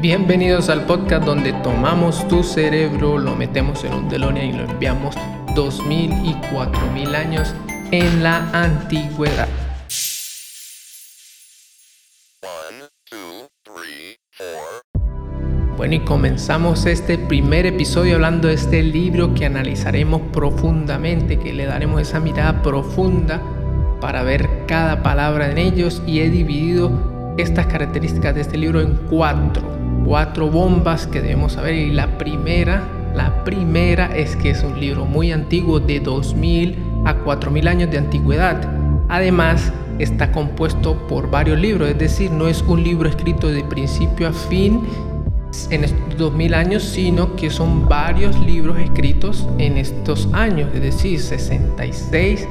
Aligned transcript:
Bienvenidos 0.00 0.70
al 0.70 0.86
podcast 0.86 1.26
donde 1.26 1.52
tomamos 1.62 2.26
tu 2.26 2.42
cerebro, 2.42 3.18
lo 3.18 3.36
metemos 3.36 3.84
en 3.84 3.92
un 3.92 4.08
DeLorean 4.08 4.46
y 4.46 4.52
lo 4.54 4.64
enviamos 4.64 5.14
2000 5.54 6.24
y 6.24 6.32
4000 6.50 7.14
años 7.14 7.54
en 7.90 8.22
la 8.22 8.48
antigüedad. 8.54 9.46
Bueno, 15.76 15.94
y 15.94 16.00
comenzamos 16.00 16.86
este 16.86 17.18
primer 17.18 17.66
episodio 17.66 18.14
hablando 18.14 18.48
de 18.48 18.54
este 18.54 18.82
libro 18.82 19.34
que 19.34 19.44
analizaremos 19.44 20.22
profundamente, 20.32 21.38
que 21.38 21.52
le 21.52 21.66
daremos 21.66 22.00
esa 22.00 22.20
mirada 22.20 22.62
profunda 22.62 23.42
para 24.00 24.22
ver 24.22 24.64
cada 24.66 25.02
palabra 25.02 25.50
en 25.50 25.58
ellos 25.58 26.02
y 26.06 26.20
he 26.20 26.30
dividido 26.30 27.34
estas 27.36 27.66
características 27.66 28.34
de 28.34 28.40
este 28.40 28.56
libro 28.56 28.80
en 28.80 28.96
cuatro 29.10 29.79
cuatro 30.04 30.50
bombas 30.50 31.06
que 31.06 31.20
debemos 31.20 31.52
saber 31.52 31.74
y 31.74 31.92
la 31.92 32.18
primera, 32.18 32.82
la 33.14 33.44
primera 33.44 34.16
es 34.16 34.36
que 34.36 34.50
es 34.50 34.62
un 34.62 34.78
libro 34.78 35.04
muy 35.04 35.32
antiguo 35.32 35.80
de 35.80 36.00
2000 36.00 36.78
a 37.04 37.14
4000 37.14 37.68
años 37.68 37.90
de 37.90 37.98
antigüedad. 37.98 38.60
Además, 39.08 39.72
está 39.98 40.32
compuesto 40.32 40.96
por 41.08 41.30
varios 41.30 41.58
libros, 41.58 41.88
es 41.88 41.98
decir, 41.98 42.30
no 42.30 42.48
es 42.48 42.62
un 42.62 42.82
libro 42.82 43.08
escrito 43.08 43.48
de 43.48 43.64
principio 43.64 44.28
a 44.28 44.32
fin 44.32 44.82
en 45.70 45.84
estos 45.84 46.16
2000 46.16 46.54
años, 46.54 46.82
sino 46.82 47.34
que 47.34 47.50
son 47.50 47.88
varios 47.88 48.38
libros 48.40 48.78
escritos 48.78 49.48
en 49.58 49.78
estos 49.78 50.28
años, 50.32 50.70
es 50.74 50.80
decir, 50.80 51.20
66 51.20 52.46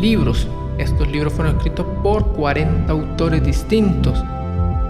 libros. 0.00 0.48
Estos 0.78 1.06
libros 1.08 1.34
fueron 1.34 1.56
escritos 1.56 1.86
por 2.02 2.32
40 2.32 2.90
autores 2.90 3.44
distintos 3.44 4.22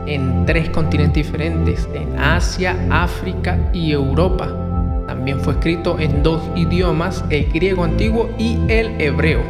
en 0.07 0.45
tres 0.47 0.69
continentes 0.71 1.27
diferentes, 1.27 1.89
en 1.95 2.19
Asia, 2.19 2.77
África 2.91 3.59
y 3.73 3.93
Europa. 3.93 4.49
También 5.07 5.41
fue 5.41 5.55
escrito 5.55 5.99
en 5.99 6.23
dos 6.23 6.43
idiomas, 6.57 7.25
el 7.31 7.51
griego 7.53 7.85
antiguo 7.85 8.31
y 8.39 8.59
el 8.69 9.01
hebreo. 9.01 9.43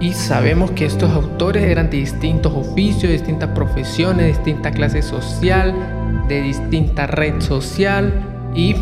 Y 0.00 0.12
sabemos 0.12 0.72
que 0.72 0.84
estos 0.84 1.10
autores 1.10 1.62
eran 1.64 1.88
de 1.90 1.98
distintos 1.98 2.52
oficios, 2.52 3.12
distintas 3.12 3.50
profesiones, 3.50 4.26
de 4.26 4.32
distinta 4.32 4.70
clase 4.72 5.02
social, 5.02 5.74
de 6.28 6.42
distinta 6.42 7.06
red 7.06 7.40
social 7.40 8.12
y 8.54 8.74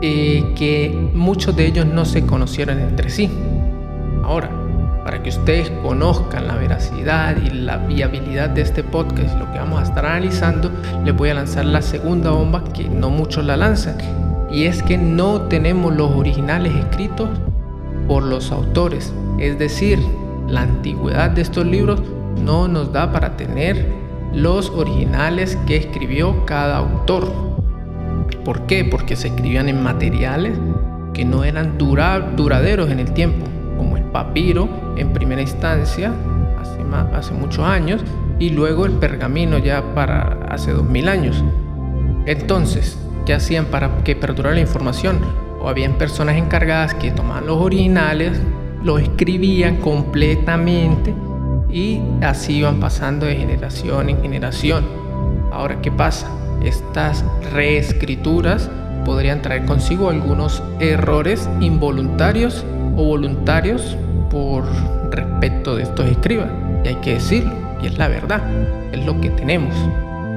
eh, 0.00 0.52
que 0.56 1.10
muchos 1.14 1.54
de 1.56 1.66
ellos 1.66 1.86
no 1.86 2.04
se 2.04 2.24
conocieron 2.24 2.80
entre 2.80 3.10
sí. 3.10 3.30
Ahora, 4.22 4.50
para 5.08 5.22
que 5.22 5.30
ustedes 5.30 5.70
conozcan 5.82 6.46
la 6.46 6.56
veracidad 6.56 7.34
y 7.38 7.48
la 7.48 7.78
viabilidad 7.78 8.50
de 8.50 8.60
este 8.60 8.84
podcast, 8.84 9.38
lo 9.38 9.50
que 9.50 9.58
vamos 9.58 9.80
a 9.80 9.84
estar 9.84 10.04
analizando, 10.04 10.70
les 11.02 11.16
voy 11.16 11.30
a 11.30 11.34
lanzar 11.34 11.64
la 11.64 11.80
segunda 11.80 12.30
bomba 12.30 12.62
que 12.74 12.90
no 12.90 13.08
muchos 13.08 13.42
la 13.46 13.56
lanzan. 13.56 13.96
Y 14.50 14.64
es 14.64 14.82
que 14.82 14.98
no 14.98 15.40
tenemos 15.48 15.96
los 15.96 16.10
originales 16.10 16.74
escritos 16.74 17.30
por 18.06 18.22
los 18.22 18.52
autores. 18.52 19.14
Es 19.38 19.58
decir, 19.58 19.98
la 20.46 20.60
antigüedad 20.60 21.30
de 21.30 21.40
estos 21.40 21.64
libros 21.64 22.02
no 22.44 22.68
nos 22.68 22.92
da 22.92 23.10
para 23.10 23.34
tener 23.34 23.90
los 24.34 24.68
originales 24.68 25.56
que 25.66 25.78
escribió 25.78 26.44
cada 26.44 26.76
autor. 26.76 27.32
¿Por 28.44 28.66
qué? 28.66 28.84
Porque 28.84 29.16
se 29.16 29.28
escribían 29.28 29.70
en 29.70 29.82
materiales 29.82 30.58
que 31.14 31.24
no 31.24 31.44
eran 31.44 31.78
duraderos 31.78 32.90
en 32.90 33.00
el 33.00 33.10
tiempo 33.14 33.46
como 33.78 33.96
el 33.96 34.04
papiro 34.04 34.87
en 34.98 35.12
primera 35.12 35.40
instancia, 35.40 36.12
hace, 37.14 37.32
muchos 37.34 37.64
años, 37.64 38.02
y 38.38 38.50
luego 38.50 38.86
el 38.86 38.92
pergamino 38.92 39.58
ya 39.58 39.94
para 39.94 40.46
hace 40.50 40.72
2000 40.72 41.08
años. 41.08 41.44
Entonces, 42.26 42.98
¿qué 43.26 43.34
hacían 43.34 43.66
para 43.66 44.02
que 44.04 44.16
perdurara 44.16 44.54
la 44.54 44.60
información? 44.60 45.18
O 45.60 45.68
habían 45.68 45.94
personas 45.94 46.36
encargadas 46.36 46.94
que 46.94 47.10
tomaban 47.10 47.46
los 47.46 47.58
originales, 47.58 48.40
los 48.82 49.00
escribían 49.00 49.76
completamente 49.76 51.14
y 51.70 52.00
así 52.22 52.58
iban 52.58 52.80
pasando 52.80 53.26
de 53.26 53.36
generación 53.36 54.08
en 54.08 54.22
generación. 54.22 54.84
Ahora, 55.50 55.80
¿qué 55.80 55.90
pasa? 55.90 56.28
Estas 56.62 57.24
reescrituras 57.52 58.70
podrían 59.04 59.42
traer 59.42 59.64
consigo 59.64 60.10
algunos 60.10 60.62
errores 60.80 61.48
involuntarios 61.60 62.64
o 62.96 63.04
voluntarios 63.04 63.96
por 64.30 64.64
respeto 65.10 65.76
de 65.76 65.84
estos 65.84 66.06
escribas. 66.06 66.48
Y 66.84 66.88
hay 66.88 66.94
que 66.96 67.14
decirlo, 67.14 67.52
y 67.82 67.86
es 67.86 67.98
la 67.98 68.08
verdad, 68.08 68.42
es 68.92 69.04
lo 69.04 69.20
que 69.20 69.30
tenemos. 69.30 69.74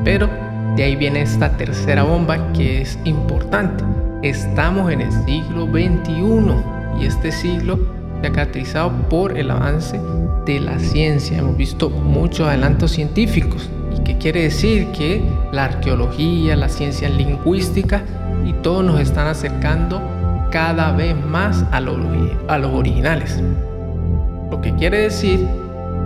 Pero 0.03 0.29
de 0.75 0.83
ahí 0.83 0.95
viene 0.95 1.21
esta 1.21 1.57
tercera 1.57 2.03
bomba 2.03 2.51
que 2.53 2.81
es 2.81 2.97
importante. 3.03 3.83
Estamos 4.23 4.91
en 4.91 5.01
el 5.01 5.11
siglo 5.25 5.65
XXI 5.65 7.01
y 7.01 7.05
este 7.05 7.31
siglo 7.31 7.79
se 8.21 8.27
ha 8.27 8.31
caracterizado 8.31 8.91
por 9.09 9.37
el 9.37 9.51
avance 9.51 9.99
de 10.45 10.59
la 10.59 10.79
ciencia. 10.79 11.39
Hemos 11.39 11.57
visto 11.57 11.89
muchos 11.89 12.47
adelantos 12.47 12.91
científicos. 12.91 13.69
¿Y 13.95 14.03
qué 14.03 14.17
quiere 14.17 14.43
decir? 14.43 14.87
Que 14.91 15.21
la 15.51 15.65
arqueología, 15.65 16.55
la 16.55 16.69
ciencia 16.69 17.09
lingüística 17.09 18.03
y 18.45 18.53
todos 18.53 18.83
nos 18.83 18.99
están 18.99 19.27
acercando 19.27 20.01
cada 20.51 20.91
vez 20.91 21.15
más 21.25 21.65
a, 21.71 21.79
los 21.79 21.97
originales. 22.73 23.41
Lo 24.51 24.61
que 24.61 24.75
quiere 24.75 24.97
decir 24.99 25.47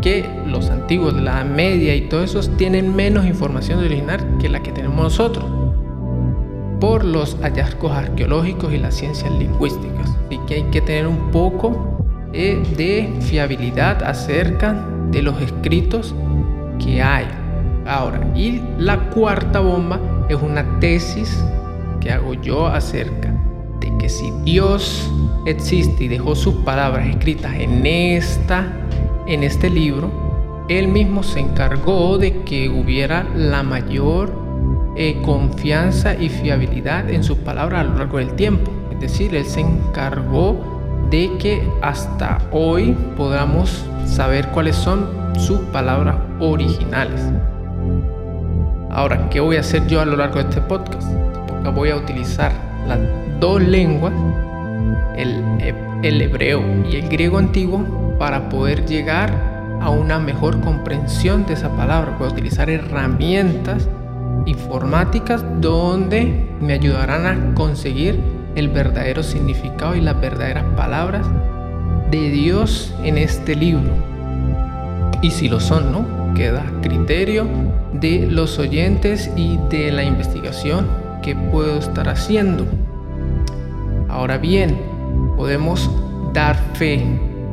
que 0.01 0.23
los 0.45 0.69
antiguos, 0.69 1.13
la 1.13 1.43
media 1.43 1.95
y 1.95 2.01
todos 2.01 2.29
esos 2.29 2.55
tienen 2.57 2.95
menos 2.95 3.25
información 3.25 3.79
original 3.79 4.19
que 4.39 4.49
la 4.49 4.61
que 4.61 4.71
tenemos 4.71 5.03
nosotros 5.03 5.45
por 6.79 7.03
los 7.03 7.37
hallazgos 7.41 7.91
arqueológicos 7.91 8.71
y 8.71 8.77
las 8.77 8.93
ciencias 8.93 9.31
lingüísticas. 9.31 10.15
Así 10.27 10.39
que 10.47 10.55
hay 10.55 10.63
que 10.65 10.81
tener 10.81 11.07
un 11.07 11.31
poco 11.31 11.97
eh, 12.33 12.61
de 12.77 13.11
fiabilidad 13.21 14.03
acerca 14.03 14.85
de 15.09 15.23
los 15.23 15.41
escritos 15.41 16.13
que 16.77 17.01
hay. 17.01 17.25
Ahora, 17.87 18.19
y 18.35 18.61
la 18.77 19.09
cuarta 19.09 19.59
bomba 19.59 19.99
es 20.29 20.37
una 20.39 20.79
tesis 20.79 21.43
que 21.99 22.11
hago 22.11 22.35
yo 22.35 22.67
acerca 22.67 23.33
que 23.97 24.09
si 24.09 24.31
Dios 24.43 25.11
existe 25.45 26.05
y 26.05 26.07
dejó 26.07 26.35
sus 26.35 26.55
palabras 26.55 27.07
escritas 27.07 27.53
en 27.55 27.85
esta 27.85 28.71
en 29.27 29.43
este 29.43 29.69
libro, 29.69 30.65
él 30.69 30.87
mismo 30.87 31.23
se 31.23 31.39
encargó 31.39 32.17
de 32.17 32.43
que 32.43 32.69
hubiera 32.69 33.23
la 33.35 33.63
mayor 33.63 34.33
eh, 34.95 35.21
confianza 35.23 36.15
y 36.15 36.29
fiabilidad 36.29 37.09
en 37.09 37.23
sus 37.23 37.37
palabras 37.39 37.81
a 37.81 37.83
lo 37.83 37.97
largo 37.97 38.17
del 38.17 38.33
tiempo. 38.33 38.71
Es 38.91 38.99
decir, 38.99 39.35
él 39.35 39.45
se 39.45 39.61
encargó 39.61 41.07
de 41.09 41.31
que 41.37 41.67
hasta 41.81 42.39
hoy 42.51 42.95
podamos 43.15 43.85
saber 44.05 44.47
cuáles 44.49 44.75
son 44.75 45.07
sus 45.37 45.59
palabras 45.71 46.15
originales. 46.39 47.21
Ahora, 48.89 49.29
¿qué 49.29 49.39
voy 49.39 49.57
a 49.57 49.59
hacer 49.59 49.85
yo 49.87 50.01
a 50.01 50.05
lo 50.05 50.15
largo 50.15 50.35
de 50.35 50.49
este 50.49 50.61
podcast? 50.61 51.07
Voy 51.73 51.89
a 51.89 51.97
utilizar 51.97 52.53
la 52.87 52.97
dos 53.45 53.61
lenguas, 53.61 54.11
el, 55.15 55.43
el 56.01 56.21
hebreo 56.21 56.63
y 56.89 56.95
el 56.95 57.09
griego 57.09 57.37
antiguo, 57.37 57.85
para 58.17 58.49
poder 58.49 58.87
llegar 58.87 59.31
a 59.81 59.91
una 59.91 60.17
mejor 60.17 60.61
comprensión 60.61 61.45
de 61.45 61.53
esa 61.53 61.69
palabra. 61.77 62.17
Puedo 62.17 62.31
utilizar 62.31 62.71
herramientas 62.71 63.87
informáticas 64.47 65.45
donde 65.61 66.47
me 66.59 66.73
ayudarán 66.73 67.27
a 67.27 67.53
conseguir 67.53 68.19
el 68.55 68.69
verdadero 68.69 69.21
significado 69.21 69.95
y 69.95 70.01
las 70.01 70.19
verdaderas 70.19 70.65
palabras 70.75 71.27
de 72.09 72.31
Dios 72.31 72.95
en 73.03 73.19
este 73.19 73.55
libro. 73.55 73.91
Y 75.21 75.29
si 75.29 75.49
lo 75.49 75.59
son, 75.59 75.91
¿no? 75.91 76.33
Queda 76.33 76.65
criterio 76.81 77.45
de 77.93 78.27
los 78.27 78.57
oyentes 78.57 79.29
y 79.35 79.59
de 79.69 79.91
la 79.91 80.03
investigación 80.03 80.87
que 81.21 81.35
puedo 81.35 81.77
estar 81.77 82.09
haciendo. 82.09 82.65
Ahora 84.15 84.37
bien, 84.37 84.79
podemos 85.35 85.91
dar 86.31 86.55
fe 86.75 87.03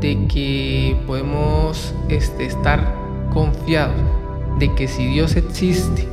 de 0.00 0.28
que 0.28 0.96
podemos 1.08 1.92
este, 2.08 2.44
estar 2.44 2.94
confiados 3.32 3.96
de 4.60 4.72
que 4.76 4.86
si 4.86 5.06
Dios 5.06 5.34
existe, 5.34 6.08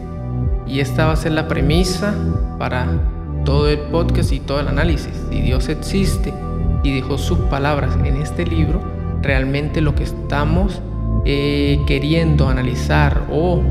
y 0.66 0.80
esta 0.80 1.06
va 1.06 1.13
a 1.13 1.18
ser 1.18 1.34
la 1.34 1.48
premisa 1.48 2.16
para 2.57 2.88
todo 3.46 3.69
el 3.69 3.78
podcast 3.78 4.31
y 4.31 4.40
todo 4.40 4.60
el 4.60 4.69
análisis, 4.69 5.13
si 5.30 5.40
Dios 5.40 5.69
existe 5.69 6.34
y 6.81 6.96
dejó 6.96 7.19
sus 7.19 7.38
palabras 7.42 7.96
en 8.04 8.18
este 8.18 8.44
libro, 8.44 8.81
realmente 9.22 9.81
lo 9.81 9.94
que 9.94 10.06
estamos 10.06 10.81
eh, 11.25 11.80
queriendo 11.86 12.50
analizar 12.50 13.22
o 13.31 13.62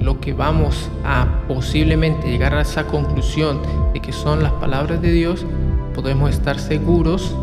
lo 0.00 0.18
que 0.18 0.32
vamos 0.32 0.90
a 1.04 1.42
posiblemente 1.46 2.26
llegar 2.26 2.54
a 2.54 2.62
esa 2.62 2.86
conclusión 2.86 3.60
de 3.92 4.00
que 4.00 4.12
son 4.12 4.42
las 4.42 4.52
palabras 4.52 5.02
de 5.02 5.12
Dios, 5.12 5.44
podemos 5.96 6.30
estar 6.30 6.60
seguros 6.60 7.34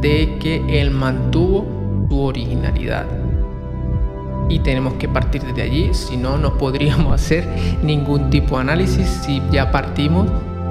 de 0.00 0.38
que 0.38 0.80
Él 0.80 0.92
mantuvo 0.92 1.66
su 2.08 2.20
originalidad. 2.22 3.06
y 4.48 4.58
tenemos 4.58 4.94
que 4.94 5.08
partir 5.08 5.42
desde 5.44 5.62
allí, 5.62 5.94
si 5.94 6.16
no, 6.16 6.36
no 6.36 6.58
podríamos 6.58 7.14
hacer 7.20 7.46
ningún 7.84 8.30
tipo 8.30 8.56
de 8.56 8.62
análisis 8.62 9.06
si 9.24 9.40
ya 9.52 9.70
partimos 9.70 10.28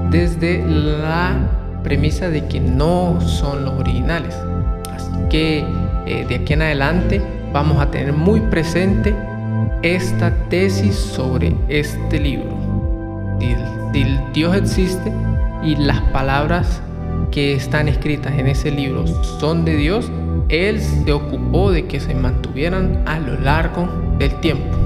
desde 0.10 0.66
la 0.68 1.38
premisa 1.81 2.30
de 2.30 2.45
que 2.48 2.60
no 2.60 3.21
son 3.21 3.63
los 3.63 3.74
originales. 3.75 4.36
Así 4.94 5.12
que 5.30 5.66
eh, 6.06 6.25
de 6.27 6.36
aquí 6.36 6.54
en 6.54 6.62
adelante 6.62 7.21
vamos 7.54 7.80
a 7.80 7.89
tener 7.89 8.12
muy 8.12 8.42
presente 8.42 9.16
esta 9.81 10.31
tesis 10.50 10.95
sobre 10.95 11.56
este 11.69 12.19
libro. 12.19 12.57
Si, 13.39 13.56
Dios 14.33 14.56
existe 14.56 15.12
y 15.63 15.75
las 15.75 16.01
palabras 16.12 16.81
que 17.31 17.54
están 17.54 17.88
escritas 17.88 18.34
en 18.38 18.48
ese 18.48 18.72
libro 18.72 19.06
son 19.40 19.66
de 19.66 19.76
Dios, 19.76 20.12
Él 20.50 20.80
se 20.81 21.12
ocupó 21.12 21.72
de 21.72 21.86
que 21.86 22.00
se 22.00 22.14
mantuvieran 22.14 23.04
a 23.06 23.20
lo 23.20 23.40
largo 23.40 23.88
del 24.18 24.34
tiempo. 24.40 24.78